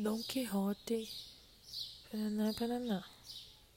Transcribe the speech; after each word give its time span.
Don 0.00 0.22
Quixote. 0.22 1.04
paraná, 2.10 2.52
paraná. 2.58 3.04